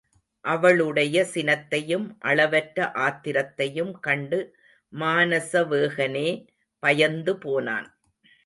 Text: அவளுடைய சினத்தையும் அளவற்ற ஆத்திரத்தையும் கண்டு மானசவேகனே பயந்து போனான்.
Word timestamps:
அவளுடைய 0.45 1.17
சினத்தையும் 1.33 2.07
அளவற்ற 2.19 2.91
ஆத்திரத்தையும் 2.99 3.91
கண்டு 3.99 4.39
மானசவேகனே 4.93 6.29
பயந்து 6.83 7.35
போனான். 7.37 7.87